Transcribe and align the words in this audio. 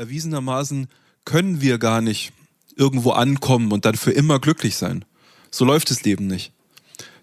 erwiesenermaßen 0.00 0.88
können 1.24 1.60
wir 1.60 1.78
gar 1.78 2.00
nicht 2.00 2.32
irgendwo 2.74 3.10
ankommen 3.10 3.70
und 3.70 3.84
dann 3.84 3.94
für 3.94 4.10
immer 4.10 4.40
glücklich 4.40 4.76
sein. 4.76 5.04
So 5.50 5.64
läuft 5.64 5.90
das 5.90 6.02
Leben 6.02 6.26
nicht. 6.26 6.52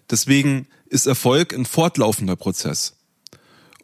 Deswegen 0.08 0.66
ist 0.86 1.06
Erfolg 1.06 1.52
ein 1.52 1.66
fortlaufender 1.66 2.36
Prozess. 2.36 2.94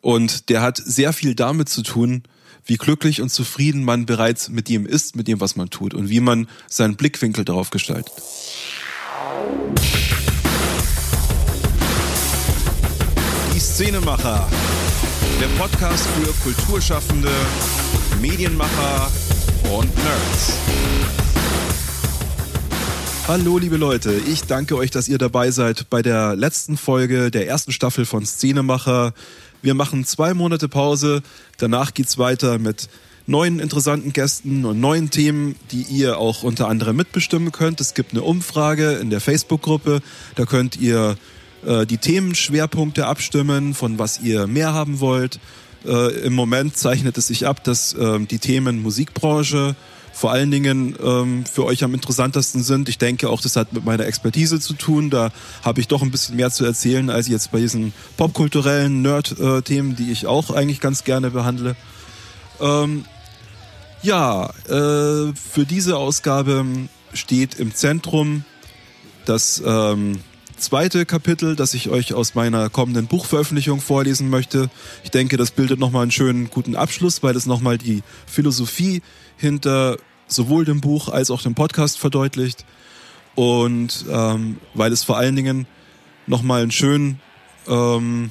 Und 0.00 0.48
der 0.48 0.62
hat 0.62 0.78
sehr 0.78 1.12
viel 1.12 1.34
damit 1.34 1.68
zu 1.68 1.82
tun, 1.82 2.22
wie 2.64 2.76
glücklich 2.76 3.20
und 3.20 3.30
zufrieden 3.30 3.84
man 3.84 4.06
bereits 4.06 4.48
mit 4.48 4.68
dem 4.68 4.86
ist, 4.86 5.16
mit 5.16 5.28
dem, 5.28 5.40
was 5.40 5.56
man 5.56 5.68
tut 5.68 5.92
und 5.92 6.08
wie 6.08 6.20
man 6.20 6.48
seinen 6.68 6.96
Blickwinkel 6.96 7.44
darauf 7.44 7.70
gestaltet. 7.70 8.14
Die 13.54 13.60
Szenemacher. 13.60 14.48
Der 15.44 15.62
Podcast 15.62 16.06
für 16.06 16.32
Kulturschaffende, 16.42 17.28
Medienmacher 18.22 19.10
und 19.76 19.94
Nerds. 19.94 20.54
Hallo 23.28 23.58
liebe 23.58 23.76
Leute, 23.76 24.14
ich 24.14 24.44
danke 24.44 24.74
euch, 24.74 24.90
dass 24.90 25.06
ihr 25.06 25.18
dabei 25.18 25.50
seid 25.50 25.90
bei 25.90 26.00
der 26.00 26.34
letzten 26.34 26.78
Folge 26.78 27.30
der 27.30 27.46
ersten 27.46 27.72
Staffel 27.72 28.06
von 28.06 28.24
Szenemacher. 28.24 29.12
Wir 29.60 29.74
machen 29.74 30.06
zwei 30.06 30.32
Monate 30.32 30.66
Pause, 30.66 31.22
danach 31.58 31.92
geht's 31.92 32.16
weiter 32.16 32.58
mit 32.58 32.88
neuen 33.26 33.60
interessanten 33.60 34.14
Gästen 34.14 34.64
und 34.64 34.80
neuen 34.80 35.10
Themen, 35.10 35.56
die 35.72 35.82
ihr 35.82 36.16
auch 36.16 36.42
unter 36.42 36.68
anderem 36.68 36.96
mitbestimmen 36.96 37.52
könnt. 37.52 37.82
Es 37.82 37.92
gibt 37.92 38.12
eine 38.12 38.22
Umfrage 38.22 38.92
in 38.92 39.10
der 39.10 39.20
Facebook-Gruppe, 39.20 40.00
da 40.36 40.46
könnt 40.46 40.76
ihr 40.76 41.18
äh, 41.66 41.86
die 41.86 41.98
Themenschwerpunkte 41.98 43.06
abstimmen, 43.06 43.74
von 43.74 43.98
was 43.98 44.20
ihr 44.20 44.46
mehr 44.46 44.72
haben 44.72 45.00
wollt. 45.00 45.38
Äh, 45.84 46.24
Im 46.24 46.34
Moment 46.34 46.76
zeichnet 46.76 47.18
es 47.18 47.28
sich 47.28 47.46
ab, 47.46 47.62
dass 47.64 47.92
äh, 47.94 48.20
die 48.20 48.38
Themen 48.38 48.82
Musikbranche, 48.82 49.76
vor 50.12 50.30
allen 50.30 50.50
Dingen 50.50 50.94
ähm, 51.02 51.44
für 51.44 51.64
euch 51.64 51.82
am 51.82 51.92
interessantesten 51.92 52.62
sind. 52.62 52.88
Ich 52.88 52.98
denke 52.98 53.28
auch, 53.28 53.40
das 53.40 53.56
hat 53.56 53.72
mit 53.72 53.84
meiner 53.84 54.06
Expertise 54.06 54.60
zu 54.60 54.74
tun. 54.74 55.10
Da 55.10 55.32
habe 55.62 55.80
ich 55.80 55.88
doch 55.88 56.02
ein 56.02 56.12
bisschen 56.12 56.36
mehr 56.36 56.52
zu 56.52 56.64
erzählen 56.64 57.10
als 57.10 57.26
jetzt 57.26 57.50
bei 57.50 57.58
diesen 57.58 57.92
popkulturellen 58.16 59.02
Nerd-Themen, 59.02 59.96
die 59.96 60.12
ich 60.12 60.28
auch 60.28 60.50
eigentlich 60.50 60.80
ganz 60.80 61.02
gerne 61.02 61.32
behandle. 61.32 61.74
Ähm, 62.60 63.04
ja, 64.02 64.50
äh, 64.68 65.32
für 65.34 65.66
diese 65.68 65.96
Ausgabe 65.96 66.64
steht 67.12 67.54
im 67.54 67.74
Zentrum 67.74 68.44
das 69.24 69.62
ähm, 69.66 70.20
zweite 70.56 71.06
Kapitel, 71.06 71.56
das 71.56 71.74
ich 71.74 71.88
euch 71.88 72.14
aus 72.14 72.34
meiner 72.34 72.70
kommenden 72.70 73.06
Buchveröffentlichung 73.06 73.80
vorlesen 73.80 74.30
möchte. 74.30 74.70
Ich 75.02 75.10
denke, 75.10 75.36
das 75.36 75.50
bildet 75.50 75.78
nochmal 75.78 76.02
einen 76.02 76.10
schönen, 76.10 76.50
guten 76.50 76.76
Abschluss, 76.76 77.22
weil 77.22 77.36
es 77.36 77.46
nochmal 77.46 77.78
die 77.78 78.02
Philosophie 78.26 79.02
hinter 79.36 79.96
sowohl 80.26 80.64
dem 80.64 80.80
Buch 80.80 81.08
als 81.08 81.30
auch 81.30 81.42
dem 81.42 81.54
Podcast 81.54 81.98
verdeutlicht 81.98 82.64
und 83.34 84.04
ähm, 84.10 84.58
weil 84.74 84.92
es 84.92 85.04
vor 85.04 85.16
allen 85.16 85.36
Dingen 85.36 85.66
nochmal 86.26 86.62
einen 86.62 86.70
schönen 86.70 87.20
ähm, 87.68 88.30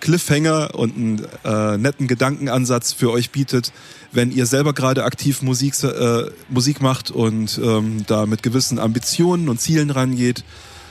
Cliffhanger 0.00 0.74
und 0.74 0.96
einen 0.96 1.26
äh, 1.44 1.76
netten 1.76 2.06
Gedankenansatz 2.06 2.92
für 2.92 3.10
euch 3.10 3.30
bietet, 3.30 3.72
wenn 4.12 4.30
ihr 4.30 4.46
selber 4.46 4.72
gerade 4.72 5.04
aktiv 5.04 5.42
Musik, 5.42 5.82
äh, 5.82 6.30
Musik 6.48 6.80
macht 6.80 7.10
und 7.10 7.60
ähm, 7.62 8.04
da 8.06 8.26
mit 8.26 8.42
gewissen 8.42 8.78
Ambitionen 8.78 9.48
und 9.48 9.60
Zielen 9.60 9.90
rangeht. 9.90 10.44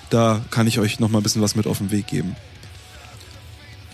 Da 0.09 0.43
kann 0.51 0.67
ich 0.67 0.79
euch 0.79 0.99
nochmal 0.99 1.21
ein 1.21 1.23
bisschen 1.23 1.41
was 1.41 1.55
mit 1.55 1.67
auf 1.67 1.79
den 1.79 1.91
Weg 1.91 2.07
geben. 2.07 2.35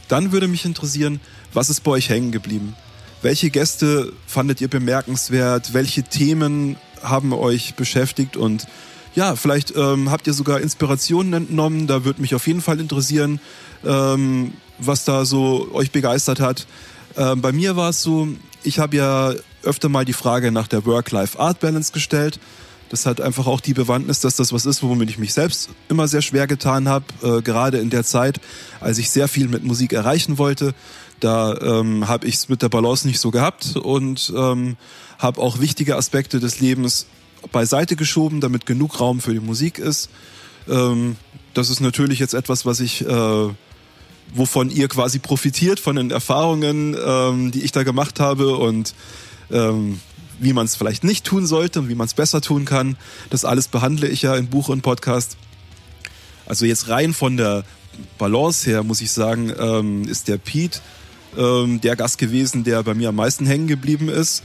Dann 0.07 0.31
würde 0.31 0.47
mich 0.47 0.65
interessieren, 0.65 1.19
was 1.53 1.69
ist 1.69 1.81
bei 1.81 1.91
euch 1.91 2.09
hängen 2.09 2.31
geblieben? 2.31 2.75
Welche 3.21 3.49
Gäste 3.49 4.11
fandet 4.27 4.61
ihr 4.61 4.67
bemerkenswert? 4.67 5.73
Welche 5.73 6.03
Themen 6.03 6.75
haben 7.01 7.33
euch 7.33 7.75
beschäftigt? 7.75 8.37
Und 8.37 8.67
ja, 9.15 9.35
vielleicht 9.35 9.75
ähm, 9.75 10.11
habt 10.11 10.27
ihr 10.27 10.33
sogar 10.33 10.59
Inspirationen 10.59 11.33
entnommen. 11.33 11.87
Da 11.87 12.03
würde 12.03 12.21
mich 12.21 12.35
auf 12.35 12.47
jeden 12.47 12.61
Fall 12.61 12.79
interessieren, 12.79 13.39
ähm, 13.85 14.53
was 14.77 15.05
da 15.05 15.25
so 15.25 15.69
euch 15.73 15.91
begeistert 15.91 16.39
hat. 16.39 16.67
Ähm, 17.15 17.41
bei 17.41 17.51
mir 17.51 17.75
war 17.75 17.89
es 17.89 18.01
so, 18.01 18.27
ich 18.63 18.79
habe 18.79 18.97
ja 18.97 19.33
öfter 19.63 19.89
mal 19.89 20.05
die 20.05 20.13
Frage 20.13 20.51
nach 20.51 20.67
der 20.67 20.85
Work-Life-Art-Balance 20.85 21.93
gestellt. 21.93 22.39
Das 22.93 23.07
hat 23.07 23.21
einfach 23.21 23.47
auch 23.47 23.59
die 23.59 23.73
Bewandtnis, 23.73 24.19
dass 24.19 24.35
das 24.35 24.53
was 24.53 24.67
ist, 24.67 24.83
womit 24.83 25.09
ich 25.09 25.17
mich 25.17 25.33
selbst 25.33 25.71
immer 25.89 26.07
sehr 26.07 26.21
schwer 26.21 26.45
getan 26.45 26.87
habe, 26.87 27.05
äh, 27.23 27.41
gerade 27.41 27.79
in 27.79 27.89
der 27.89 28.03
Zeit, 28.03 28.39
als 28.81 28.99
ich 28.99 29.09
sehr 29.09 29.27
viel 29.27 29.47
mit 29.47 29.63
Musik 29.63 29.93
erreichen 29.93 30.37
wollte. 30.37 30.75
Da 31.19 31.57
ähm, 31.59 32.07
habe 32.07 32.27
ich 32.27 32.35
es 32.35 32.49
mit 32.49 32.61
der 32.61 32.69
Balance 32.69 33.07
nicht 33.07 33.19
so 33.19 33.31
gehabt 33.31 33.77
und 33.77 34.31
ähm, 34.37 34.77
habe 35.17 35.41
auch 35.41 35.59
wichtige 35.59 35.95
Aspekte 35.95 36.39
des 36.39 36.59
Lebens 36.59 37.07
beiseite 37.51 37.95
geschoben, 37.95 38.41
damit 38.41 38.67
genug 38.67 38.99
Raum 38.99 39.21
für 39.21 39.33
die 39.33 39.39
Musik 39.39 39.79
ist. 39.79 40.11
Ähm, 40.69 41.15
das 41.55 41.71
ist 41.71 41.79
natürlich 41.79 42.19
jetzt 42.19 42.35
etwas, 42.35 42.63
was 42.63 42.79
ich, 42.79 43.03
äh, 43.03 43.49
wovon 44.35 44.69
ihr 44.69 44.87
quasi 44.87 45.17
profitiert, 45.17 45.79
von 45.79 45.95
den 45.95 46.11
Erfahrungen, 46.11 46.95
ähm, 47.03 47.49
die 47.49 47.63
ich 47.63 47.71
da 47.71 47.81
gemacht 47.81 48.19
habe 48.19 48.55
und 48.55 48.93
ähm, 49.49 49.99
wie 50.43 50.53
man 50.53 50.65
es 50.65 50.75
vielleicht 50.75 51.03
nicht 51.03 51.25
tun 51.25 51.45
sollte 51.45 51.79
und 51.79 51.89
wie 51.89 51.95
man 51.95 52.07
es 52.07 52.13
besser 52.13 52.41
tun 52.41 52.65
kann. 52.65 52.97
Das 53.29 53.45
alles 53.45 53.67
behandle 53.67 54.07
ich 54.07 54.21
ja 54.21 54.35
in 54.35 54.47
Buch 54.47 54.69
und 54.69 54.81
Podcast. 54.81 55.37
Also 56.45 56.65
jetzt 56.65 56.89
rein 56.89 57.13
von 57.13 57.37
der 57.37 57.63
Balance 58.17 58.69
her, 58.69 58.83
muss 58.83 59.01
ich 59.01 59.11
sagen, 59.11 59.53
ähm, 59.57 60.03
ist 60.07 60.27
der 60.27 60.37
Pete 60.37 60.79
ähm, 61.37 61.81
der 61.81 61.95
Gast 61.95 62.17
gewesen, 62.17 62.63
der 62.63 62.83
bei 62.83 62.93
mir 62.93 63.09
am 63.09 63.15
meisten 63.15 63.45
hängen 63.45 63.67
geblieben 63.67 64.09
ist. 64.09 64.43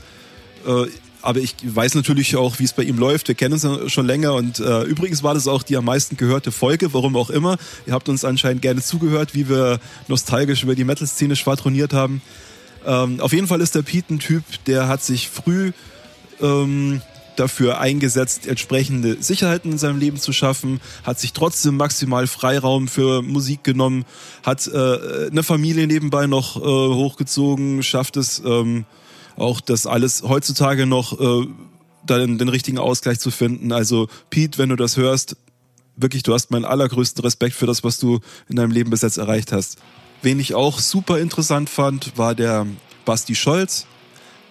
Äh, 0.65 0.85
aber 1.21 1.39
ich 1.39 1.55
weiß 1.63 1.95
natürlich 1.95 2.37
auch, 2.37 2.59
wie 2.59 2.63
es 2.63 2.71
bei 2.71 2.83
ihm 2.83 2.97
läuft. 2.97 3.27
Wir 3.27 3.35
kennen 3.35 3.53
uns 3.53 3.91
schon 3.91 4.05
länger 4.05 4.33
und 4.35 4.59
äh, 4.59 4.83
übrigens 4.83 5.21
war 5.21 5.33
das 5.33 5.47
auch 5.47 5.63
die 5.63 5.75
am 5.75 5.85
meisten 5.85 6.15
gehörte 6.15 6.51
Folge, 6.51 6.93
warum 6.93 7.17
auch 7.17 7.29
immer. 7.29 7.57
Ihr 7.85 7.93
habt 7.93 8.07
uns 8.07 8.23
anscheinend 8.23 8.61
gerne 8.61 8.81
zugehört, 8.81 9.33
wie 9.33 9.49
wir 9.49 9.79
nostalgisch 10.07 10.63
über 10.63 10.75
die 10.75 10.85
Metal-Szene 10.85 11.35
schwadroniert 11.35 11.91
haben. 11.93 12.21
Ähm, 12.85 13.19
auf 13.19 13.33
jeden 13.33 13.47
Fall 13.47 13.61
ist 13.61 13.75
der 13.75 13.81
Pete 13.81 14.13
ein 14.13 14.19
Typ, 14.19 14.43
der 14.65 14.87
hat 14.87 15.03
sich 15.03 15.29
früh 15.29 15.71
ähm, 16.41 17.01
dafür 17.35 17.79
eingesetzt, 17.79 18.47
entsprechende 18.47 19.21
Sicherheiten 19.21 19.71
in 19.71 19.77
seinem 19.77 19.97
Leben 19.97 20.17
zu 20.17 20.33
schaffen, 20.33 20.81
hat 21.03 21.19
sich 21.19 21.33
trotzdem 21.33 21.77
maximal 21.77 22.27
Freiraum 22.27 22.87
für 22.87 23.21
Musik 23.21 23.63
genommen, 23.63 24.05
hat 24.43 24.67
äh, 24.67 25.27
eine 25.31 25.43
Familie 25.43 25.87
nebenbei 25.87 26.27
noch 26.27 26.57
äh, 26.57 26.59
hochgezogen, 26.59 27.81
schafft 27.81 28.17
es 28.17 28.41
ähm, 28.45 28.85
auch, 29.37 29.61
das 29.61 29.85
alles 29.85 30.23
heutzutage 30.23 30.85
noch 30.85 31.19
äh, 31.19 31.47
dann 32.05 32.37
den 32.37 32.49
richtigen 32.49 32.77
Ausgleich 32.77 33.19
zu 33.19 33.31
finden. 33.31 33.71
Also 33.71 34.07
Pete, 34.29 34.57
wenn 34.57 34.69
du 34.69 34.75
das 34.75 34.97
hörst, 34.97 35.37
wirklich, 35.95 36.23
du 36.23 36.33
hast 36.33 36.51
meinen 36.51 36.65
allergrößten 36.65 37.23
Respekt 37.23 37.55
für 37.55 37.65
das, 37.67 37.83
was 37.83 37.99
du 37.99 38.19
in 38.49 38.57
deinem 38.57 38.71
Leben 38.71 38.89
bis 38.89 39.01
jetzt 39.01 39.17
erreicht 39.17 39.51
hast. 39.51 39.77
Wen 40.21 40.39
ich 40.39 40.53
auch 40.53 40.79
super 40.79 41.19
interessant 41.19 41.69
fand, 41.69 42.17
war 42.17 42.35
der 42.35 42.67
Basti 43.05 43.35
Scholz, 43.35 43.85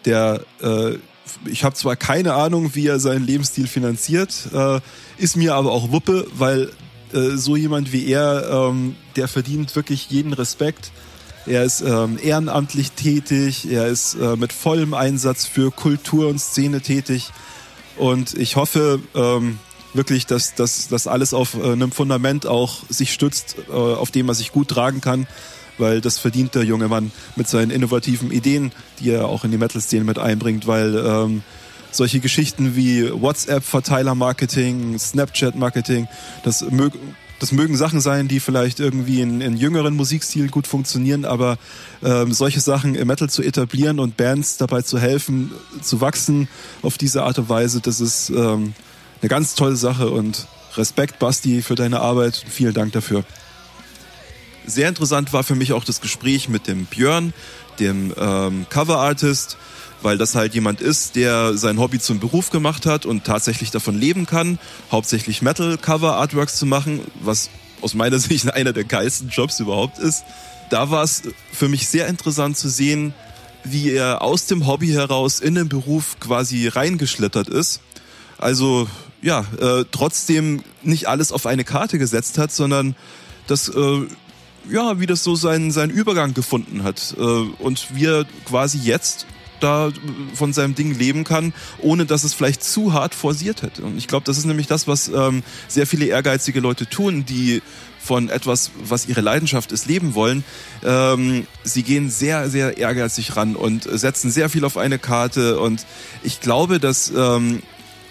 der 0.05 0.45
äh, 0.62 0.99
ich 1.47 1.65
habe 1.65 1.75
zwar 1.75 1.97
keine 1.97 2.34
Ahnung, 2.34 2.75
wie 2.75 2.87
er 2.87 3.01
seinen 3.01 3.25
Lebensstil 3.25 3.67
finanziert, 3.67 4.49
äh, 4.53 4.81
ist 5.19 5.37
mir 5.37 5.55
aber 5.55 5.73
auch 5.73 5.93
Wuppe, 5.93 6.27
weil 6.33 6.71
äh, 7.12 7.37
so 7.37 7.56
jemand 7.56 7.93
wie 7.93 8.06
er, 8.06 8.49
ähm, 8.51 8.97
der 9.17 9.29
verdient 9.29 9.75
wirklich 9.77 10.11
jeden 10.11 10.33
Respekt. 10.33 10.91
Er 11.47 11.65
ist 11.65 11.81
ähm, 11.81 12.19
ehrenamtlich 12.23 12.93
tätig, 12.93 13.71
er 13.71 13.87
ist 13.87 14.15
äh, 14.15 14.37
mit 14.37 14.53
vollem 14.53 14.93
Einsatz 14.93 15.47
für 15.47 15.71
Kultur 15.71 16.29
und 16.29 16.39
Szene 16.39 16.81
tätig. 16.81 17.31
Und 17.97 18.35
ich 18.35 18.56
hoffe 18.56 19.00
ähm, 19.15 19.59
wirklich, 19.95 20.27
dass 20.27 20.55
das 20.55 21.06
alles 21.06 21.33
auf 21.33 21.55
äh, 21.55 21.73
einem 21.73 21.91
Fundament 21.91 22.47
auch 22.47 22.83
sich 22.91 23.12
stützt, 23.12 23.56
äh, 23.69 23.73
auf 23.73 24.11
dem 24.11 24.29
er 24.29 24.35
sich 24.35 24.53
gut 24.53 24.69
tragen 24.69 25.00
kann 25.00 25.27
weil 25.78 26.00
das 26.00 26.19
verdient 26.19 26.55
der 26.55 26.65
junge 26.65 26.89
Mann 26.89 27.11
mit 27.37 27.49
seinen 27.49 27.71
innovativen 27.71 28.31
Ideen, 28.31 28.72
die 29.00 29.11
er 29.11 29.27
auch 29.27 29.44
in 29.44 29.50
die 29.50 29.59
Metal-Szene 29.59 30.05
mit 30.05 30.19
einbringt, 30.19 30.66
weil 30.66 30.97
ähm, 30.97 31.43
solche 31.91 32.20
Geschichten 32.20 32.76
wie 32.76 33.11
WhatsApp-Verteiler-Marketing, 33.11 34.99
Snapchat-Marketing, 34.99 36.08
das 36.44 36.62
mögen 36.62 37.14
das 37.41 37.53
mögen 37.53 37.76
Sachen 37.76 38.00
sein, 38.00 38.26
die 38.26 38.41
vielleicht 38.41 38.81
irgendwie 38.81 39.20
in, 39.20 39.41
in 39.41 39.56
jüngeren 39.56 39.94
Musikstilen 39.94 40.50
gut 40.50 40.67
funktionieren, 40.67 41.25
aber 41.25 41.56
ähm, 42.03 42.32
solche 42.32 42.61
Sachen 42.61 42.97
im 42.97 43.06
Metal 43.06 43.31
zu 43.31 43.43
etablieren 43.43 44.00
und 44.00 44.17
Bands 44.17 44.56
dabei 44.56 44.82
zu 44.82 44.99
helfen, 44.99 45.53
zu 45.81 46.00
wachsen 46.00 46.49
auf 46.82 46.99
diese 46.99 47.23
Art 47.23 47.38
und 47.38 47.49
Weise, 47.49 47.81
das 47.81 48.00
ist 48.00 48.31
ähm, 48.31 48.75
eine 49.20 49.29
ganz 49.29 49.55
tolle 49.55 49.76
Sache 49.76 50.11
und 50.11 50.49
Respekt, 50.76 51.19
Basti, 51.19 51.62
für 51.62 51.75
deine 51.75 52.00
Arbeit. 52.00 52.44
Vielen 52.49 52.75
Dank 52.75 52.93
dafür. 52.93 53.25
Sehr 54.69 54.91
interessant 54.91 55.32
war 55.32 55.44
für 55.44 55.55
mich 55.55 55.73
auch 55.73 55.82
das 55.82 56.03
Gespräch 56.03 56.50
mit 56.50 56.67
dem 56.67 56.85
Björn, 56.85 57.32
dem 57.81 58.12
ähm, 58.19 58.67
Cover-Artist, 58.69 59.56
weil 60.03 60.19
das 60.19 60.35
halt 60.35 60.55
jemand 60.55 60.82
ist, 60.82 61.17
der 61.17 61.56
sein 61.56 61.79
Hobby 61.79 61.99
zum 61.99 62.20
Beruf 62.20 62.50
gemacht 62.50 62.85
hat 62.85 63.06
und 63.06 63.25
tatsächlich 63.25 63.70
davon 63.70 63.99
leben 63.99 64.26
kann, 64.26 64.59
hauptsächlich 64.93 65.41
Metal-Cover-Artworks 65.41 66.59
zu 66.59 66.67
machen, 66.67 67.00
was 67.20 67.49
aus 67.81 67.94
meiner 67.94 68.19
Sicht 68.19 68.53
einer 68.53 68.75
der 68.75 68.85
geilsten 68.85 69.31
Jobs 69.31 69.59
überhaupt 69.59 69.99
ist. 69.99 70.25
Da 70.69 70.91
war 70.91 71.03
es 71.03 71.23
für 71.50 71.69
mich 71.69 71.88
sehr 71.88 72.06
interessant 72.06 72.59
zu 72.59 72.69
sehen, 72.69 73.15
wie 73.65 73.91
er 73.91 74.20
aus 74.20 74.44
dem 74.44 74.67
Hobby 74.67 74.88
heraus 74.88 75.41
in 75.41 75.55
den 75.55 75.70
Beruf 75.70 76.20
quasi 76.20 76.69
reingeschlittert 76.69 77.49
ist. 77.49 77.81
Also 78.37 78.87
ja, 79.23 79.47
äh, 79.59 79.87
trotzdem 79.91 80.62
nicht 80.82 81.09
alles 81.09 81.32
auf 81.32 81.47
eine 81.47 81.65
Karte 81.65 81.99
gesetzt 81.99 82.37
hat, 82.37 82.53
sondern 82.53 82.97
das 83.47 83.70
äh, 83.70 84.06
ja, 84.70 85.00
wie 85.00 85.06
das 85.06 85.25
so 85.25 85.35
seinen, 85.35 85.70
seinen 85.70 85.91
Übergang 85.91 86.35
gefunden 86.35 86.82
hat. 86.82 87.15
Äh, 87.19 87.23
und 87.23 87.94
wir 87.94 88.26
quasi 88.44 88.79
jetzt 88.79 89.26
da 89.61 89.91
von 90.35 90.53
seinem 90.53 90.75
Ding 90.75 90.97
leben 90.97 91.25
kann, 91.25 91.53
ohne 91.81 92.06
dass 92.06 92.25
es 92.25 92.35
vielleicht 92.35 92.62
zu 92.62 92.93
hart 92.93 93.15
forciert 93.15 93.62
hätte. 93.62 93.82
Und 93.82 93.99
ich 93.99 94.06
glaube, 94.06 94.25
das 94.25 94.38
ist 94.38 94.44
nämlich 94.44 94.67
das, 94.67 94.87
was 94.87 95.09
ähm, 95.09 95.43
sehr 95.67 95.87
viele 95.87 96.06
ehrgeizige 96.06 96.61
Leute 96.61 96.88
tun, 96.88 97.25
die 97.25 97.62
von 98.00 98.29
etwas, 98.29 98.70
was 98.82 99.06
ihre 99.06 99.20
Leidenschaft 99.20 99.73
ist, 99.73 99.87
leben 99.87 100.15
wollen. 100.15 100.44
Ähm, 100.85 101.47
sie 101.65 101.82
gehen 101.82 102.09
sehr, 102.09 102.49
sehr 102.49 102.79
ehrgeizig 102.79 103.37
ran 103.37 103.56
und 103.56 103.85
setzen 103.85 104.31
sehr 104.31 104.49
viel 104.49 104.65
auf 104.65 104.76
eine 104.76 104.99
Karte. 104.99 105.59
Und 105.61 105.85
ich 106.23 106.41
glaube, 106.41 106.79
dass 106.79 107.12
ähm, 107.15 107.62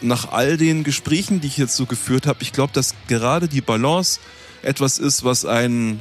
nach 0.02 0.32
all 0.32 0.58
den 0.58 0.84
Gesprächen, 0.84 1.42
die 1.42 1.48
ich 1.48 1.58
jetzt 1.58 1.76
so 1.76 1.86
geführt 1.86 2.28
habe, 2.28 2.44
ich 2.44 2.54
glaube, 2.54 2.74
dass 2.74 2.94
gerade 3.08 3.48
die 3.48 3.62
Balance 3.62 4.20
etwas 4.62 5.00
ist, 5.00 5.24
was 5.24 5.46
einen 5.46 6.00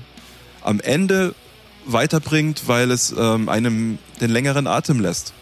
am 0.66 0.80
Ende 0.80 1.34
weiterbringt, 1.86 2.62
weil 2.66 2.90
es 2.90 3.14
ähm, 3.16 3.48
einem 3.48 3.98
den 4.20 4.30
längeren 4.30 4.66
Atem 4.66 5.00
lässt. 5.00 5.32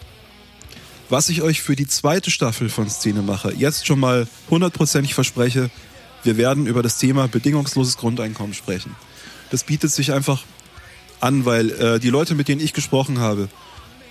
Was 1.09 1.29
ich 1.29 1.41
euch 1.41 1.61
für 1.61 1.75
die 1.75 1.87
zweite 1.87 2.31
Staffel 2.31 2.69
von 2.69 2.89
Szenemacher 2.89 3.53
jetzt 3.53 3.85
schon 3.85 3.99
mal 3.99 4.27
hundertprozentig 4.49 5.13
verspreche, 5.13 5.69
wir 6.23 6.37
werden 6.37 6.65
über 6.65 6.81
das 6.81 6.97
Thema 6.97 7.27
bedingungsloses 7.27 7.97
Grundeinkommen 7.97 8.53
sprechen. 8.53 8.95
Das 9.51 9.63
bietet 9.63 9.91
sich 9.91 10.11
einfach 10.11 10.43
an, 11.19 11.45
weil 11.45 11.71
äh, 11.71 11.99
die 11.99 12.09
Leute, 12.09 12.35
mit 12.35 12.47
denen 12.47 12.61
ich 12.61 12.73
gesprochen 12.73 13.19
habe, 13.19 13.49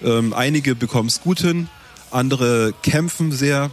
ähm, 0.03 0.33
einige 0.33 0.75
bekommen 0.75 1.09
es 1.09 1.21
gut 1.21 1.41
hin, 1.41 1.69
andere 2.11 2.73
kämpfen 2.83 3.33
sehr 3.33 3.71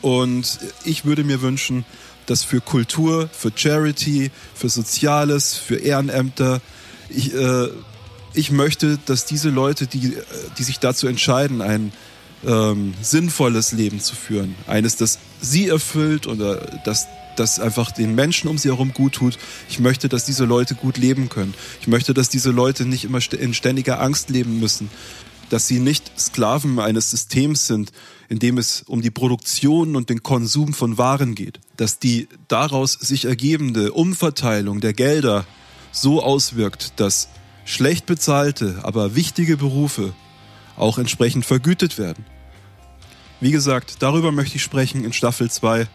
und 0.00 0.58
ich 0.84 1.04
würde 1.04 1.24
mir 1.24 1.42
wünschen, 1.42 1.84
dass 2.26 2.44
für 2.44 2.60
Kultur, 2.60 3.28
für 3.32 3.52
Charity, 3.54 4.30
für 4.54 4.68
Soziales, 4.68 5.54
für 5.54 5.76
Ehrenämter, 5.76 6.60
ich, 7.08 7.34
äh, 7.34 7.68
ich 8.34 8.50
möchte, 8.50 8.98
dass 9.06 9.24
diese 9.24 9.50
Leute, 9.50 9.86
die, 9.86 10.14
äh, 10.14 10.22
die 10.58 10.62
sich 10.62 10.78
dazu 10.78 11.06
entscheiden, 11.06 11.60
ein 11.60 11.92
ähm, 12.44 12.94
sinnvolles 13.00 13.72
Leben 13.72 14.00
zu 14.00 14.14
führen, 14.14 14.54
eines, 14.66 14.96
das 14.96 15.18
sie 15.40 15.68
erfüllt 15.68 16.26
oder 16.26 16.56
das, 16.84 17.06
das 17.36 17.60
einfach 17.60 17.90
den 17.92 18.14
Menschen 18.14 18.48
um 18.48 18.58
sie 18.58 18.68
herum 18.68 18.92
gut 18.92 19.14
tut. 19.14 19.38
Ich 19.68 19.78
möchte, 19.78 20.08
dass 20.08 20.24
diese 20.24 20.44
Leute 20.44 20.74
gut 20.74 20.98
leben 20.98 21.28
können. 21.28 21.54
Ich 21.80 21.86
möchte, 21.86 22.14
dass 22.14 22.28
diese 22.28 22.50
Leute 22.50 22.84
nicht 22.84 23.04
immer 23.04 23.20
in 23.38 23.54
ständiger 23.54 24.00
Angst 24.00 24.30
leben 24.30 24.58
müssen, 24.60 24.90
dass 25.50 25.68
sie 25.68 25.80
nicht 25.80 26.18
Sklaven 26.18 26.78
eines 26.78 27.10
Systems 27.10 27.66
sind, 27.66 27.92
in 28.28 28.38
dem 28.38 28.56
es 28.56 28.82
um 28.86 29.02
die 29.02 29.10
Produktion 29.10 29.96
und 29.96 30.08
den 30.08 30.22
Konsum 30.22 30.72
von 30.72 30.96
Waren 30.96 31.34
geht, 31.34 31.60
dass 31.76 31.98
die 31.98 32.28
daraus 32.48 32.94
sich 32.94 33.26
ergebende 33.26 33.92
Umverteilung 33.92 34.80
der 34.80 34.94
Gelder 34.94 35.44
so 35.92 36.22
auswirkt, 36.22 36.94
dass 36.96 37.28
schlecht 37.64 38.06
bezahlte, 38.06 38.80
aber 38.82 39.14
wichtige 39.14 39.56
Berufe 39.56 40.12
auch 40.76 40.98
entsprechend 40.98 41.44
vergütet 41.46 41.98
werden. 41.98 42.24
Wie 43.40 43.50
gesagt, 43.50 43.96
darüber 44.00 44.32
möchte 44.32 44.56
ich 44.56 44.62
sprechen 44.62 45.04
in 45.04 45.12
Staffel 45.12 45.50
2 45.50 45.86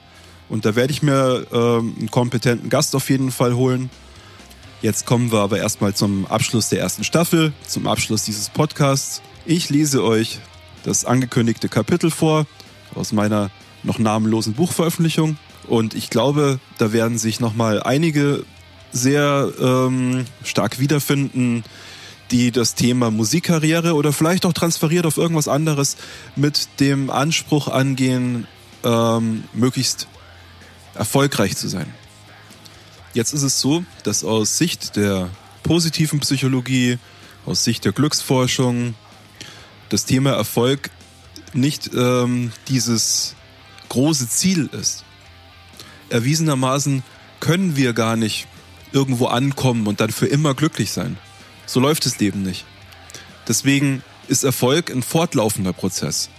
und 0.49 0.65
da 0.65 0.75
werde 0.75 0.93
ich 0.93 1.01
mir 1.01 1.45
äh, 1.51 1.55
einen 1.55 2.09
kompetenten 2.11 2.69
Gast 2.69 2.95
auf 2.95 3.09
jeden 3.09 3.31
Fall 3.31 3.55
holen. 3.55 3.89
Jetzt 4.81 5.05
kommen 5.05 5.31
wir 5.31 5.39
aber 5.39 5.57
erstmal 5.57 5.93
zum 5.93 6.27
Abschluss 6.27 6.69
der 6.69 6.79
ersten 6.79 7.03
Staffel, 7.03 7.53
zum 7.65 7.87
Abschluss 7.87 8.23
dieses 8.23 8.49
Podcasts. 8.49 9.21
Ich 9.45 9.69
lese 9.69 10.03
euch 10.03 10.39
das 10.83 11.03
angekündigte 11.03 11.67
Kapitel 11.67 12.11
vor 12.11 12.45
aus 12.93 13.11
meiner 13.11 13.49
noch 13.83 13.99
namenlosen 13.99 14.53
Buchveröffentlichung 14.53 15.37
und 15.67 15.95
ich 15.95 16.09
glaube, 16.09 16.59
da 16.77 16.93
werden 16.93 17.17
sich 17.17 17.39
nochmal 17.39 17.81
einige 17.81 18.45
sehr 18.91 19.51
ähm, 19.59 20.25
stark 20.43 20.79
wiederfinden, 20.79 21.63
die 22.31 22.51
das 22.51 22.75
Thema 22.75 23.11
Musikkarriere 23.11 23.93
oder 23.93 24.11
vielleicht 24.11 24.45
auch 24.45 24.53
transferiert 24.53 25.05
auf 25.05 25.17
irgendwas 25.17 25.47
anderes 25.47 25.97
mit 26.35 26.67
dem 26.79 27.09
Anspruch 27.09 27.67
angehen, 27.67 28.47
ähm, 28.83 29.43
möglichst 29.53 30.07
erfolgreich 30.93 31.55
zu 31.55 31.67
sein. 31.67 31.93
Jetzt 33.13 33.33
ist 33.33 33.43
es 33.43 33.61
so, 33.61 33.83
dass 34.03 34.23
aus 34.23 34.57
Sicht 34.57 34.95
der 34.95 35.29
positiven 35.63 36.19
Psychologie, 36.19 36.97
aus 37.45 37.63
Sicht 37.63 37.85
der 37.85 37.91
Glücksforschung, 37.91 38.95
das 39.89 40.05
Thema 40.05 40.31
Erfolg 40.31 40.89
nicht 41.53 41.91
ähm, 41.93 42.51
dieses 42.67 43.35
große 43.89 44.29
Ziel 44.29 44.69
ist. 44.73 45.05
Erwiesenermaßen 46.09 47.03
können 47.39 47.75
wir 47.75 47.93
gar 47.93 48.15
nicht 48.15 48.47
irgendwo 48.91 49.27
ankommen 49.27 49.87
und 49.87 49.99
dann 49.99 50.11
für 50.11 50.27
immer 50.27 50.53
glücklich 50.53 50.91
sein. 50.91 51.17
So 51.65 51.79
läuft 51.79 52.05
das 52.05 52.19
Leben 52.19 52.43
nicht. 52.43 52.65
Deswegen 53.47 54.03
ist 54.27 54.43
Erfolg 54.43 54.91
ein 54.91 55.03
fortlaufender 55.03 55.73
Prozess. 55.73 56.29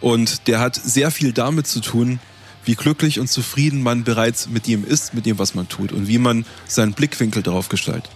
Und 0.00 0.48
der 0.48 0.60
hat 0.60 0.76
sehr 0.76 1.10
viel 1.10 1.32
damit 1.32 1.66
zu 1.66 1.80
tun, 1.80 2.20
wie 2.64 2.74
glücklich 2.74 3.20
und 3.20 3.28
zufrieden 3.28 3.82
man 3.82 4.04
bereits 4.04 4.48
mit 4.48 4.66
dem 4.66 4.84
ist, 4.84 5.14
mit 5.14 5.26
dem, 5.26 5.38
was 5.38 5.54
man 5.54 5.68
tut 5.68 5.92
und 5.92 6.08
wie 6.08 6.18
man 6.18 6.46
seinen 6.66 6.92
Blickwinkel 6.92 7.42
darauf 7.42 7.68
gestaltet. 7.68 8.10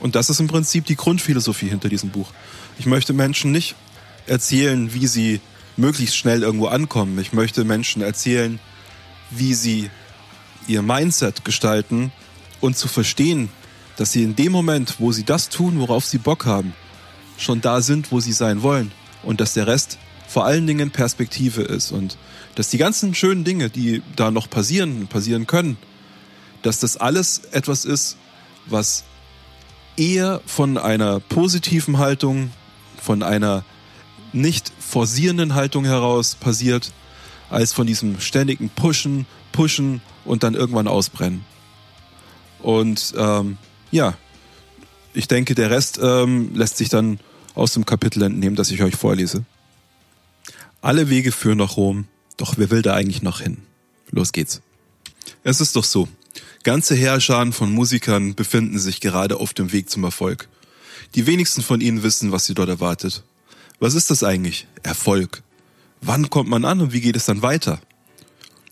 Und 0.00 0.14
das 0.14 0.30
ist 0.30 0.40
im 0.40 0.46
Prinzip 0.46 0.86
die 0.86 0.96
Grundphilosophie 0.96 1.68
hinter 1.68 1.88
diesem 1.88 2.10
Buch. 2.10 2.30
Ich 2.78 2.86
möchte 2.86 3.12
Menschen 3.12 3.50
nicht 3.50 3.74
erzählen, 4.26 4.92
wie 4.94 5.06
sie 5.06 5.40
möglichst 5.76 6.16
schnell 6.16 6.42
irgendwo 6.42 6.66
ankommen. 6.66 7.18
Ich 7.18 7.32
möchte 7.32 7.64
Menschen 7.64 8.02
erzählen, 8.02 8.60
wie 9.30 9.54
sie 9.54 9.90
ihr 10.68 10.82
Mindset 10.82 11.44
gestalten 11.44 12.12
und 12.60 12.76
zu 12.76 12.88
verstehen, 12.88 13.48
dass 13.96 14.12
sie 14.12 14.22
in 14.22 14.36
dem 14.36 14.52
Moment, 14.52 14.96
wo 14.98 15.12
sie 15.12 15.24
das 15.24 15.48
tun, 15.48 15.80
worauf 15.80 16.04
sie 16.04 16.18
Bock 16.18 16.46
haben, 16.46 16.74
schon 17.36 17.60
da 17.60 17.80
sind, 17.80 18.12
wo 18.12 18.20
sie 18.20 18.32
sein 18.32 18.62
wollen. 18.62 18.92
Und 19.22 19.40
dass 19.40 19.54
der 19.54 19.66
Rest 19.66 19.98
vor 20.28 20.44
allen 20.44 20.66
Dingen 20.66 20.90
Perspektive 20.90 21.62
ist. 21.62 21.90
Und 21.90 22.16
dass 22.54 22.70
die 22.70 22.78
ganzen 22.78 23.14
schönen 23.14 23.44
Dinge, 23.44 23.70
die 23.70 24.02
da 24.14 24.30
noch 24.30 24.48
passieren, 24.48 25.08
passieren 25.08 25.46
können, 25.46 25.76
dass 26.62 26.78
das 26.80 26.96
alles 26.96 27.42
etwas 27.52 27.84
ist, 27.84 28.16
was 28.66 29.04
eher 29.96 30.40
von 30.46 30.78
einer 30.78 31.18
positiven 31.20 31.98
Haltung, 31.98 32.50
von 33.02 33.22
einer 33.22 33.64
nicht 34.32 34.72
forcierenden 34.78 35.54
Haltung 35.54 35.84
heraus 35.84 36.34
passiert, 36.34 36.92
als 37.50 37.72
von 37.72 37.86
diesem 37.86 38.20
ständigen 38.20 38.68
Pushen, 38.68 39.26
Pushen 39.52 40.02
und 40.28 40.42
dann 40.42 40.54
irgendwann 40.54 40.88
ausbrennen. 40.88 41.44
Und 42.60 43.14
ähm, 43.16 43.58
ja, 43.90 44.16
ich 45.14 45.26
denke, 45.26 45.54
der 45.54 45.70
Rest 45.70 45.98
ähm, 46.02 46.54
lässt 46.54 46.76
sich 46.76 46.88
dann 46.88 47.18
aus 47.54 47.72
dem 47.72 47.84
Kapitel 47.84 48.22
entnehmen, 48.22 48.56
das 48.56 48.70
ich 48.70 48.82
euch 48.82 48.94
vorlese. 48.94 49.44
Alle 50.80 51.10
Wege 51.10 51.32
führen 51.32 51.58
nach 51.58 51.76
Rom, 51.76 52.06
doch 52.36 52.54
wer 52.56 52.70
will 52.70 52.82
da 52.82 52.94
eigentlich 52.94 53.22
noch 53.22 53.40
hin? 53.40 53.58
Los 54.10 54.32
geht's. 54.32 54.60
Es 55.42 55.60
ist 55.60 55.74
doch 55.76 55.84
so. 55.84 56.08
Ganze 56.62 56.94
Heerscharen 56.94 57.52
von 57.52 57.72
Musikern 57.72 58.34
befinden 58.34 58.78
sich 58.78 59.00
gerade 59.00 59.38
auf 59.38 59.54
dem 59.54 59.72
Weg 59.72 59.90
zum 59.90 60.04
Erfolg. 60.04 60.48
Die 61.14 61.26
wenigsten 61.26 61.62
von 61.62 61.80
ihnen 61.80 62.02
wissen, 62.02 62.32
was 62.32 62.46
sie 62.46 62.54
dort 62.54 62.68
erwartet. 62.68 63.22
Was 63.80 63.94
ist 63.94 64.10
das 64.10 64.22
eigentlich? 64.22 64.66
Erfolg. 64.82 65.42
Wann 66.00 66.30
kommt 66.30 66.48
man 66.48 66.64
an 66.64 66.80
und 66.80 66.92
wie 66.92 67.00
geht 67.00 67.16
es 67.16 67.26
dann 67.26 67.42
weiter? 67.42 67.80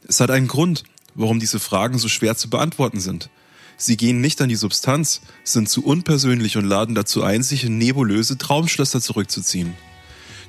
Es 0.06 0.20
hat 0.20 0.30
einen 0.30 0.48
Grund, 0.48 0.84
warum 1.16 1.40
diese 1.40 1.58
Fragen 1.58 1.98
so 1.98 2.08
schwer 2.08 2.36
zu 2.36 2.48
beantworten 2.48 3.00
sind. 3.00 3.30
Sie 3.76 3.96
gehen 3.96 4.20
nicht 4.20 4.40
an 4.40 4.48
die 4.48 4.54
Substanz, 4.54 5.20
sind 5.44 5.68
zu 5.68 5.84
unpersönlich 5.84 6.56
und 6.56 6.64
laden 6.64 6.94
dazu 6.94 7.22
ein, 7.22 7.42
sich 7.42 7.64
in 7.64 7.78
nebulöse 7.78 8.38
Traumschlösser 8.38 9.00
zurückzuziehen. 9.00 9.74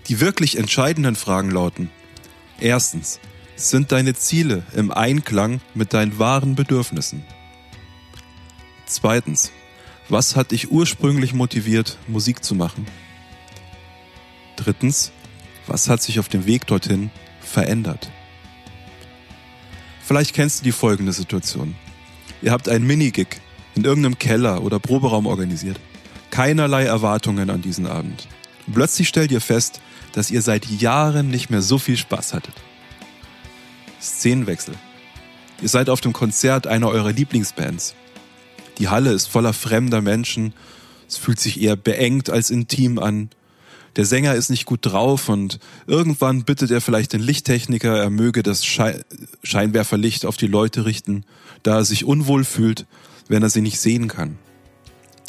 Die 0.07 0.19
wirklich 0.21 0.57
entscheidenden 0.57 1.15
Fragen 1.15 1.51
lauten. 1.51 1.89
Erstens, 2.59 3.19
sind 3.55 3.91
deine 3.91 4.13
Ziele 4.13 4.63
im 4.73 4.91
Einklang 4.91 5.61
mit 5.73 5.93
deinen 5.93 6.19
wahren 6.19 6.55
Bedürfnissen? 6.55 7.23
Zweitens, 8.85 9.51
was 10.09 10.35
hat 10.35 10.51
dich 10.51 10.71
ursprünglich 10.71 11.33
motiviert, 11.33 11.97
Musik 12.07 12.43
zu 12.43 12.55
machen? 12.55 12.85
Drittens, 14.55 15.11
was 15.65 15.89
hat 15.89 16.01
sich 16.01 16.19
auf 16.19 16.29
dem 16.29 16.45
Weg 16.45 16.65
dorthin 16.67 17.09
verändert? 17.41 18.09
Vielleicht 20.07 20.33
kennst 20.33 20.61
du 20.61 20.63
die 20.63 20.71
folgende 20.71 21.11
Situation. 21.11 21.75
Ihr 22.41 22.53
habt 22.53 22.69
einen 22.69 22.87
Minigig 22.87 23.41
in 23.75 23.83
irgendeinem 23.83 24.17
Keller 24.17 24.63
oder 24.63 24.79
Proberaum 24.79 25.25
organisiert. 25.25 25.81
Keinerlei 26.31 26.85
Erwartungen 26.85 27.49
an 27.49 27.61
diesen 27.61 27.87
Abend. 27.87 28.29
Und 28.67 28.73
plötzlich 28.73 29.09
stellt 29.09 29.33
ihr 29.33 29.41
fest, 29.41 29.81
dass 30.13 30.31
ihr 30.31 30.41
seit 30.41 30.65
Jahren 30.65 31.27
nicht 31.27 31.49
mehr 31.49 31.61
so 31.61 31.77
viel 31.77 31.97
Spaß 31.97 32.33
hattet. 32.33 32.53
Szenenwechsel. 34.01 34.75
Ihr 35.61 35.67
seid 35.67 35.89
auf 35.89 35.99
dem 35.99 36.13
Konzert 36.13 36.67
einer 36.67 36.87
eurer 36.87 37.11
Lieblingsbands. 37.11 37.93
Die 38.77 38.87
Halle 38.87 39.11
ist 39.11 39.27
voller 39.27 39.51
fremder 39.51 39.99
Menschen. 39.99 40.53
Es 41.09 41.17
fühlt 41.17 41.41
sich 41.41 41.61
eher 41.61 41.75
beengt 41.75 42.29
als 42.29 42.49
intim 42.49 42.97
an. 42.97 43.29
Der 43.97 44.05
Sänger 44.05 44.35
ist 44.35 44.49
nicht 44.49 44.65
gut 44.65 44.85
drauf 44.85 45.27
und 45.27 45.59
irgendwann 45.87 46.43
bittet 46.43 46.69
er 46.69 46.81
vielleicht 46.81 47.13
den 47.13 47.21
Lichttechniker, 47.21 47.97
er 47.97 48.11
möge 48.11 48.43
das 48.43 48.63
Scheinwerferlicht 48.63 50.25
auf 50.27 50.37
die 50.37 50.45
Leute 50.45 50.85
richten, 50.85 51.25
da 51.63 51.77
er 51.77 51.85
sich 51.85 52.05
unwohl 52.05 52.45
fühlt, 52.45 52.85
wenn 53.27 53.41
er 53.41 53.49
sie 53.49 53.61
nicht 53.61 53.79
sehen 53.79 54.07
kann. 54.07 54.37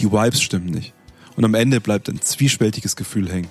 Die 0.01 0.13
Vibes 0.13 0.43
stimmen 0.43 0.67
nicht. 0.67 0.93
Und 1.35 1.47
am 1.47 1.55
Ende 1.55 1.81
bleibt 1.81 2.11
ein 2.11 2.21
zwiespältiges 2.21 2.95
Gefühl 2.95 3.33
hängen. 3.33 3.49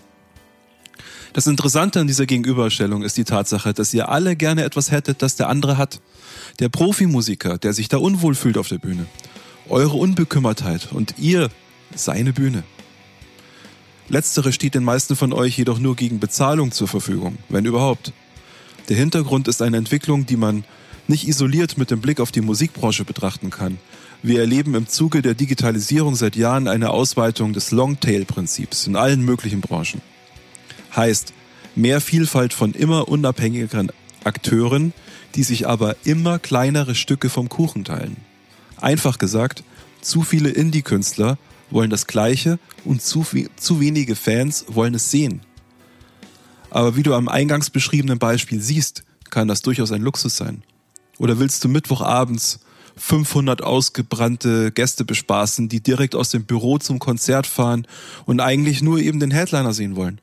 Das 1.33 1.47
Interessante 1.47 1.99
an 1.99 2.07
dieser 2.07 2.27
Gegenüberstellung 2.27 3.01
ist 3.01 3.17
die 3.17 3.23
Tatsache, 3.23 3.73
dass 3.73 3.93
ihr 3.95 4.09
alle 4.09 4.35
gerne 4.35 4.63
etwas 4.63 4.91
hättet, 4.91 5.23
das 5.23 5.35
der 5.35 5.49
andere 5.49 5.77
hat. 5.77 5.99
Der 6.59 6.69
Profimusiker, 6.69 7.57
der 7.57 7.73
sich 7.73 7.89
da 7.89 7.97
unwohl 7.97 8.35
fühlt 8.35 8.57
auf 8.57 8.67
der 8.67 8.77
Bühne. 8.77 9.07
Eure 9.67 9.97
Unbekümmertheit 9.97 10.91
und 10.91 11.15
ihr 11.17 11.49
seine 11.95 12.33
Bühne. 12.33 12.63
Letztere 14.09 14.53
steht 14.53 14.73
den 14.73 14.85
meisten 14.85 15.15
von 15.15 15.33
euch 15.33 15.57
jedoch 15.57 15.79
nur 15.79 15.95
gegen 15.95 16.19
Bezahlung 16.19 16.71
zur 16.71 16.87
Verfügung, 16.87 17.37
wenn 17.49 17.65
überhaupt. 17.65 18.13
Der 18.87 18.95
Hintergrund 18.95 19.49
ist 19.49 19.61
eine 19.61 19.77
Entwicklung, 19.77 20.25
die 20.25 20.37
man 20.37 20.63
nicht 21.07 21.27
isoliert 21.27 21.77
mit 21.77 21.91
dem 21.91 21.99
Blick 21.99 22.21
auf 22.21 22.31
die 22.31 22.41
Musikbranche 22.41 23.03
betrachten 23.03 23.49
kann. 23.49 23.79
Wir 24.23 24.39
erleben 24.39 24.75
im 24.75 24.87
Zuge 24.87 25.21
der 25.21 25.33
Digitalisierung 25.33 26.15
seit 26.15 26.35
Jahren 26.35 26.67
eine 26.67 26.89
Ausweitung 26.89 27.53
des 27.53 27.71
Longtail-Prinzips 27.71 28.87
in 28.87 28.95
allen 28.95 29.23
möglichen 29.23 29.61
Branchen. 29.61 30.01
Heißt, 30.95 31.33
mehr 31.75 31.99
Vielfalt 32.01 32.53
von 32.53 32.73
immer 32.73 33.09
unabhängigeren 33.09 33.91
Akteuren, 34.23 34.93
die 35.35 35.43
sich 35.43 35.67
aber 35.67 35.95
immer 36.05 36.39
kleinere 36.39 36.95
Stücke 36.95 37.29
vom 37.29 37.49
Kuchen 37.49 37.83
teilen. 37.83 38.17
Einfach 38.77 39.17
gesagt, 39.17 39.63
zu 40.01 40.23
viele 40.23 40.49
Indie-Künstler 40.49 41.37
wollen 41.69 41.89
das 41.89 42.07
Gleiche 42.07 42.59
und 42.85 43.01
zu, 43.01 43.25
zu 43.55 43.79
wenige 43.79 44.15
Fans 44.15 44.65
wollen 44.67 44.95
es 44.95 45.11
sehen. 45.11 45.41
Aber 46.69 46.95
wie 46.95 47.03
du 47.03 47.13
am 47.13 47.27
eingangs 47.29 47.69
beschriebenen 47.69 48.19
Beispiel 48.19 48.61
siehst, 48.61 49.03
kann 49.29 49.47
das 49.47 49.61
durchaus 49.61 49.91
ein 49.91 50.01
Luxus 50.01 50.37
sein. 50.37 50.63
Oder 51.17 51.39
willst 51.39 51.63
du 51.63 51.69
Mittwochabends 51.69 52.59
500 52.97 53.61
ausgebrannte 53.61 54.71
Gäste 54.71 55.05
bespaßen, 55.05 55.69
die 55.69 55.81
direkt 55.81 56.15
aus 56.15 56.29
dem 56.29 56.45
Büro 56.45 56.77
zum 56.77 56.99
Konzert 56.99 57.47
fahren 57.47 57.87
und 58.25 58.39
eigentlich 58.39 58.81
nur 58.81 58.99
eben 58.99 59.19
den 59.19 59.31
Headliner 59.31 59.73
sehen 59.73 59.95
wollen? 59.95 60.19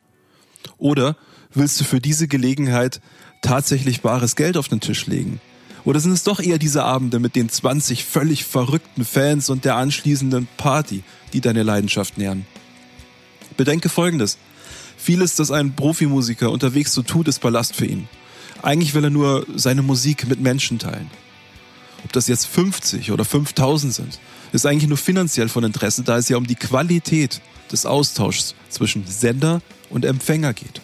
Oder 0.78 1.16
willst 1.52 1.80
du 1.80 1.84
für 1.84 2.00
diese 2.00 2.28
Gelegenheit 2.28 3.00
tatsächlich 3.42 4.00
bares 4.02 4.36
Geld 4.36 4.56
auf 4.56 4.68
den 4.68 4.80
Tisch 4.80 5.06
legen? 5.06 5.40
Oder 5.84 6.00
sind 6.00 6.12
es 6.12 6.22
doch 6.22 6.40
eher 6.40 6.58
diese 6.58 6.84
Abende 6.84 7.18
mit 7.18 7.36
den 7.36 7.48
20 7.48 8.04
völlig 8.04 8.44
verrückten 8.44 9.04
Fans 9.04 9.50
und 9.50 9.64
der 9.64 9.76
anschließenden 9.76 10.48
Party, 10.56 11.02
die 11.32 11.40
deine 11.40 11.62
Leidenschaft 11.62 12.16
nähern? 12.16 12.46
Bedenke 13.56 13.88
Folgendes. 13.88 14.38
Vieles, 14.96 15.36
das 15.36 15.50
ein 15.50 15.76
Profimusiker 15.76 16.50
unterwegs 16.50 16.94
so 16.94 17.02
tut, 17.02 17.28
ist 17.28 17.40
Ballast 17.40 17.76
für 17.76 17.84
ihn. 17.84 18.08
Eigentlich 18.62 18.94
will 18.94 19.04
er 19.04 19.10
nur 19.10 19.46
seine 19.54 19.82
Musik 19.82 20.26
mit 20.26 20.40
Menschen 20.40 20.78
teilen. 20.78 21.10
Ob 22.04 22.12
das 22.12 22.28
jetzt 22.28 22.46
50 22.46 23.12
oder 23.12 23.24
5000 23.24 23.92
sind, 23.92 24.18
ist 24.52 24.64
eigentlich 24.64 24.88
nur 24.88 24.98
finanziell 24.98 25.48
von 25.48 25.64
Interesse, 25.64 26.02
da 26.02 26.16
es 26.16 26.28
ja 26.28 26.38
um 26.38 26.46
die 26.46 26.54
Qualität 26.54 27.42
des 27.70 27.84
Austauschs 27.84 28.54
zwischen 28.70 29.06
Sender 29.06 29.60
und 29.90 30.04
Empfänger 30.04 30.54
geht. 30.54 30.80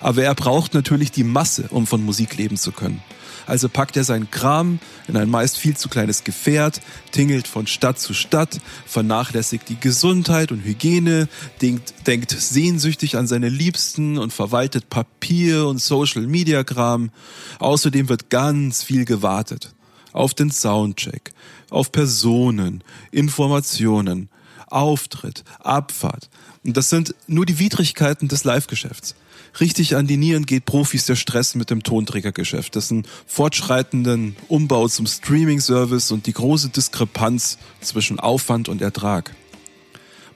Aber 0.00 0.22
er 0.22 0.34
braucht 0.34 0.74
natürlich 0.74 1.12
die 1.12 1.24
Masse, 1.24 1.66
um 1.70 1.86
von 1.86 2.04
Musik 2.04 2.36
leben 2.36 2.56
zu 2.56 2.72
können. 2.72 3.02
Also 3.46 3.68
packt 3.68 3.96
er 3.96 4.04
seinen 4.04 4.30
Kram 4.30 4.78
in 5.08 5.16
ein 5.16 5.28
meist 5.28 5.58
viel 5.58 5.76
zu 5.76 5.88
kleines 5.88 6.22
Gefährt, 6.22 6.80
tingelt 7.10 7.48
von 7.48 7.66
Stadt 7.66 7.98
zu 7.98 8.14
Stadt, 8.14 8.60
vernachlässigt 8.86 9.68
die 9.68 9.80
Gesundheit 9.80 10.52
und 10.52 10.64
Hygiene, 10.64 11.28
denkt, 11.60 12.06
denkt 12.06 12.30
sehnsüchtig 12.30 13.16
an 13.16 13.26
seine 13.26 13.48
Liebsten 13.48 14.18
und 14.18 14.32
verwaltet 14.32 14.88
Papier 14.88 15.66
und 15.66 15.80
Social 15.80 16.26
Media 16.26 16.62
Kram. 16.62 17.10
Außerdem 17.58 18.08
wird 18.08 18.30
ganz 18.30 18.84
viel 18.84 19.04
gewartet. 19.04 19.74
Auf 20.12 20.32
den 20.32 20.50
Soundcheck, 20.50 21.32
auf 21.70 21.92
Personen, 21.92 22.84
Informationen, 23.10 24.28
Auftritt, 24.70 25.44
Abfahrt. 25.58 26.30
Und 26.64 26.76
das 26.76 26.90
sind 26.90 27.14
nur 27.26 27.46
die 27.46 27.58
Widrigkeiten 27.58 28.28
des 28.28 28.44
Live-Geschäfts 28.44 29.14
richtig 29.58 29.96
an 29.96 30.06
die 30.06 30.16
Nieren 30.16 30.46
geht 30.46 30.64
Profis 30.66 31.06
der 31.06 31.16
Stress 31.16 31.54
mit 31.54 31.70
dem 31.70 31.82
Tonträgergeschäft, 31.82 32.74
dessen 32.74 33.06
fortschreitenden 33.26 34.36
Umbau 34.48 34.86
zum 34.86 35.06
Streaming-Service 35.06 36.12
und 36.12 36.26
die 36.26 36.32
große 36.32 36.68
Diskrepanz 36.68 37.58
zwischen 37.80 38.20
Aufwand 38.20 38.68
und 38.68 38.82
Ertrag. 38.82 39.34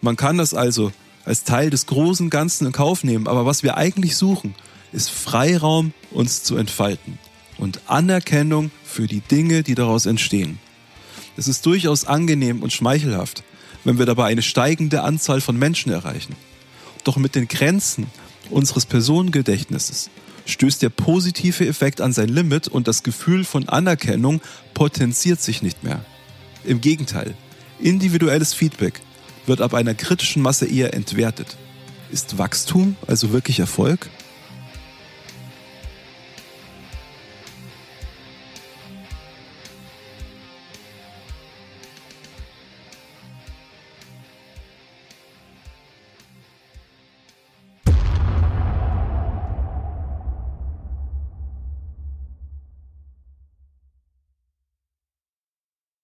Man 0.00 0.16
kann 0.16 0.38
das 0.38 0.54
also 0.54 0.92
als 1.24 1.44
Teil 1.44 1.70
des 1.70 1.86
großen 1.86 2.28
Ganzen 2.30 2.66
in 2.66 2.72
Kauf 2.72 3.04
nehmen, 3.04 3.28
aber 3.28 3.46
was 3.46 3.62
wir 3.62 3.76
eigentlich 3.76 4.16
suchen, 4.16 4.54
ist 4.92 5.10
Freiraum, 5.10 5.92
uns 6.10 6.42
zu 6.42 6.56
entfalten 6.56 7.18
und 7.58 7.80
Anerkennung 7.86 8.70
für 8.84 9.06
die 9.06 9.20
Dinge, 9.20 9.62
die 9.62 9.74
daraus 9.74 10.06
entstehen. 10.06 10.58
Es 11.36 11.48
ist 11.48 11.66
durchaus 11.66 12.04
angenehm 12.04 12.62
und 12.62 12.72
schmeichelhaft, 12.72 13.42
wenn 13.84 13.98
wir 13.98 14.06
dabei 14.06 14.26
eine 14.26 14.42
steigende 14.42 15.02
Anzahl 15.02 15.40
von 15.40 15.58
Menschen 15.58 15.92
erreichen. 15.92 16.34
Doch 17.04 17.16
mit 17.16 17.34
den 17.34 17.48
Grenzen 17.48 18.06
unseres 18.50 18.86
Personengedächtnisses 18.86 20.10
stößt 20.46 20.82
der 20.82 20.90
positive 20.90 21.66
Effekt 21.66 22.00
an 22.00 22.12
sein 22.12 22.28
Limit 22.28 22.68
und 22.68 22.88
das 22.88 23.02
Gefühl 23.02 23.44
von 23.44 23.68
Anerkennung 23.68 24.40
potenziert 24.74 25.40
sich 25.40 25.62
nicht 25.62 25.84
mehr. 25.84 26.04
Im 26.64 26.80
Gegenteil, 26.80 27.34
individuelles 27.78 28.54
Feedback 28.54 29.00
wird 29.46 29.60
ab 29.60 29.74
einer 29.74 29.94
kritischen 29.94 30.42
Masse 30.42 30.66
eher 30.66 30.94
entwertet. 30.94 31.56
Ist 32.10 32.38
Wachstum 32.38 32.96
also 33.06 33.32
wirklich 33.32 33.58
Erfolg? 33.58 34.08